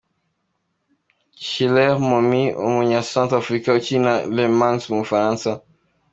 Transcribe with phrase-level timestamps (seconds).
[1.47, 5.49] Hilaire Momi, umunya Centre Afurika ukinira Le Mans mu Bufaransa.